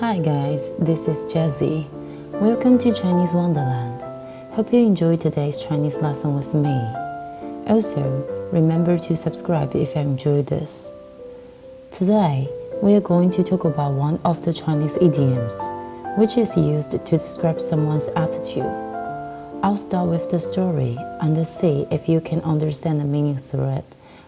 [0.00, 1.88] Hi guys, this is Jazzy.
[2.32, 4.02] Welcome to Chinese Wonderland.
[4.52, 6.78] Hope you enjoyed today's Chinese lesson with me.
[7.66, 8.02] Also,
[8.52, 10.92] remember to subscribe if you enjoyed this.
[11.90, 12.46] Today,
[12.82, 15.54] we are going to talk about one of the Chinese idioms,
[16.18, 18.70] which is used to describe someone's attitude.
[19.62, 23.86] I'll start with the story and see if you can understand the meaning through it.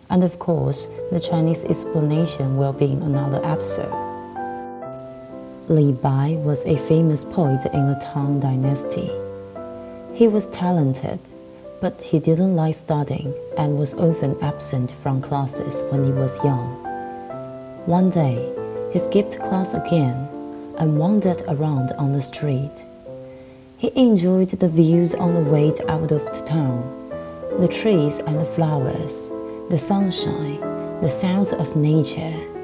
[0.09, 4.08] And of course, the Chinese explanation will be in another episode.
[5.71, 9.11] Li Bai was a famous poet in the Tang Dynasty.
[10.15, 11.21] He was talented,
[11.83, 16.71] but he didn't like studying and was often absent from classes when he was young.
[17.85, 18.51] One day,
[18.95, 20.17] he skipped class again
[20.79, 22.87] and wandered around on the street.
[23.77, 26.81] He enjoyed the views on the way out of the town,
[27.59, 29.31] the trees and the flowers,
[29.69, 30.61] the sunshine,
[31.03, 32.58] the sounds of nature.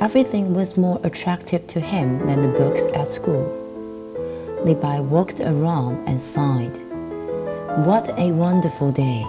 [0.00, 3.44] Everything was more attractive to him than the books at school.
[4.64, 6.74] Li Bai walked around and sighed.
[7.84, 9.20] What a wonderful day!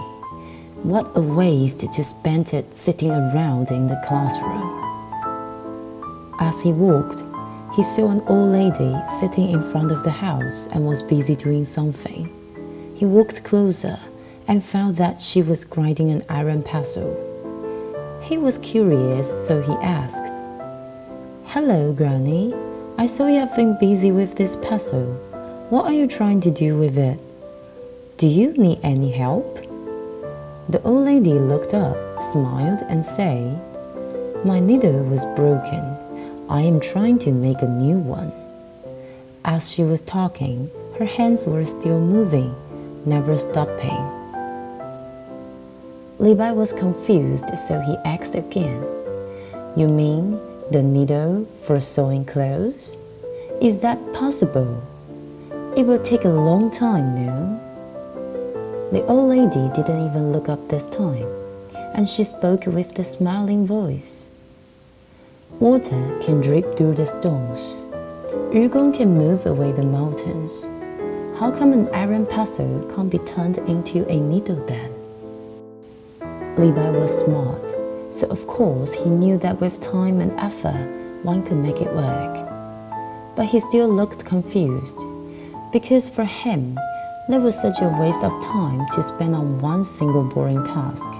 [0.82, 4.66] What a waste to spend it sitting around in the classroom.
[6.40, 7.22] As he walked,
[7.76, 11.66] he saw an old lady sitting in front of the house and was busy doing
[11.66, 12.30] something.
[12.96, 14.00] He walked closer
[14.48, 17.12] and found that she was grinding an iron pestle.
[18.22, 20.41] He was curious, so he asked,
[21.52, 22.54] Hello, Granny.
[22.96, 25.12] I saw you have been busy with this pestle.
[25.68, 27.20] What are you trying to do with it?
[28.16, 29.56] Do you need any help?
[30.70, 33.60] The old lady looked up, smiled, and said,
[34.46, 35.84] My needle was broken.
[36.48, 38.32] I am trying to make a new one.
[39.44, 42.54] As she was talking, her hands were still moving,
[43.04, 44.02] never stopping.
[46.18, 48.82] Li Bai was confused, so he asked again,
[49.76, 50.40] You mean
[50.72, 52.96] the needle for sewing clothes?
[53.60, 54.82] Is that possible?
[55.76, 57.60] It will take a long time, no?
[58.90, 61.26] The old lady didn't even look up this time,
[61.94, 64.30] and she spoke with the smiling voice.
[65.60, 67.76] Water can drip through the stones.
[68.54, 70.64] Yugong can move away the mountains.
[71.38, 74.90] How come an iron pestle can't be turned into a needle then?
[76.56, 77.81] Li Bai was smart,
[78.12, 80.86] so of course he knew that with time and effort
[81.22, 82.48] one could make it work.
[83.34, 84.98] But he still looked confused,
[85.72, 86.78] because for him,
[87.28, 91.10] that was such a waste of time to spend on one single boring task.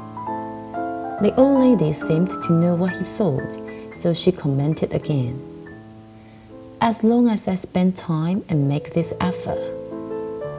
[1.22, 3.59] The old lady seemed to know what he thought
[3.92, 5.41] so she commented again.
[6.80, 9.62] As long as I spend time and make this effort,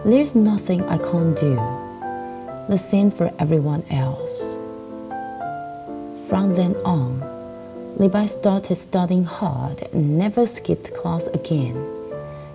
[0.05, 1.55] there's nothing I can't do.
[2.69, 4.62] The same for everyone else.
[6.27, 7.21] From then on,
[7.97, 11.75] Li Bai started studying hard and never skipped class again,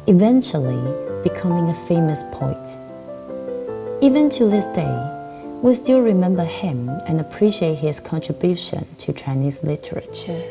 [0.06, 0.81] eventually
[1.23, 2.57] becoming a famous poet.
[4.01, 4.95] Even to this day,
[5.61, 10.43] we still remember him and appreciate his contribution to Chinese literature.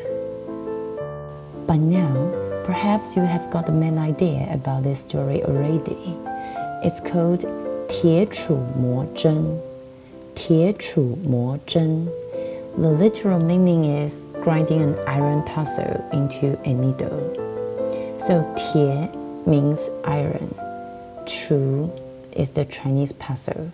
[1.66, 2.14] By now,
[2.64, 6.16] perhaps you have got the main idea about this story already.
[6.84, 7.44] It's called
[7.88, 9.58] 铁杵磨针.
[10.34, 12.08] 铁杵磨针.铁杵磨针.
[12.78, 17.34] The literal meaning is grinding an iron pestle into a needle.
[18.20, 19.10] So, tie
[19.50, 20.54] means iron.
[21.26, 21.90] Chu
[22.30, 23.72] is the Chinese pestle.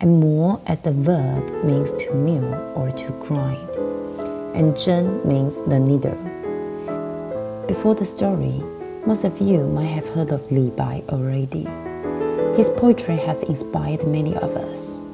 [0.00, 3.68] And mo as the verb means to mill or to grind.
[4.56, 6.16] And zhen means the needle.
[7.68, 8.62] Before the story,
[9.04, 11.68] most of you might have heard of Li Bai already.
[12.56, 15.04] His poetry has inspired many of us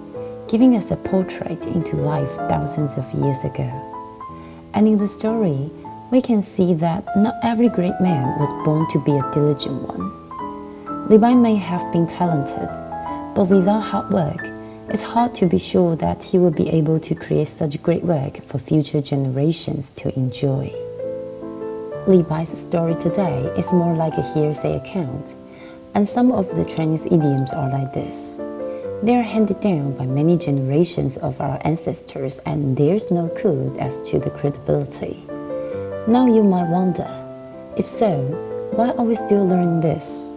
[0.49, 3.71] giving us a portrait into life thousands of years ago.
[4.73, 5.71] And in the story,
[6.11, 11.09] we can see that not every great man was born to be a diligent one.
[11.09, 12.69] Li may have been talented,
[13.35, 14.41] but without hard work,
[14.89, 18.43] it's hard to be sure that he will be able to create such great work
[18.47, 20.73] for future generations to enjoy.
[22.07, 25.37] Li story today is more like a hearsay account,
[25.95, 28.41] and some of the Chinese idioms are like this.
[29.01, 34.01] They are handed down by many generations of our ancestors, and there's no clue as
[34.11, 35.23] to the credibility.
[36.09, 37.09] Now you might wonder,
[37.77, 38.23] if so,
[38.75, 40.33] why are we still learning this?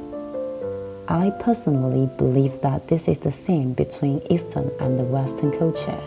[1.07, 5.99] I personally believe that this is the same between Eastern and the Western culture.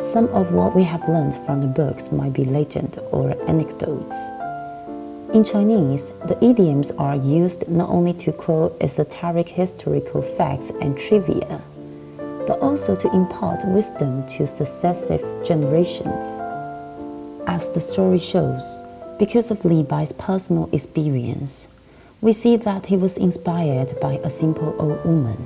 [0.00, 4.16] Some of what we have learned from the books might be legend or anecdotes.
[5.34, 11.60] In Chinese, the idioms are used not only to quote esoteric historical facts and trivia,
[12.46, 16.24] but also to impart wisdom to successive generations.
[17.46, 18.80] As the story shows,
[19.18, 21.68] Because of Li Bai's personal experience,
[22.22, 25.36] we see that he was inspired by a simple old woman,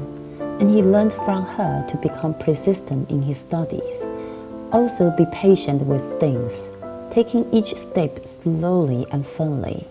[0.61, 4.05] and he learned from her to become persistent in his studies.
[4.71, 6.71] Also, be patient with things,
[7.13, 9.87] taking each step slowly and firmly,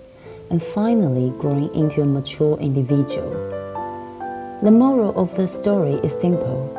[0.50, 3.31] and finally growing into a mature individual.
[4.63, 6.77] The moral of the story is simple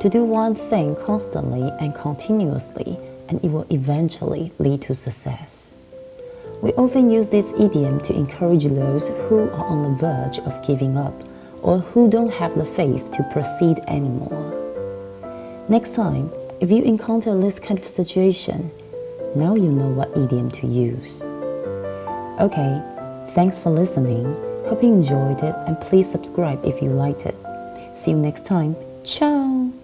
[0.00, 5.72] to do one thing constantly and continuously, and it will eventually lead to success.
[6.62, 10.96] We often use this idiom to encourage those who are on the verge of giving
[10.96, 11.14] up
[11.62, 14.56] or who don't have the faith to proceed anymore.
[15.68, 18.72] Next time, if you encounter this kind of situation,
[19.34, 21.22] now you know what idiom to use.
[22.40, 22.82] Okay,
[23.30, 24.24] thanks for listening.
[24.66, 27.34] Hope you enjoyed it and please subscribe if you liked it.
[27.94, 28.76] See you next time.
[29.04, 29.79] Ciao!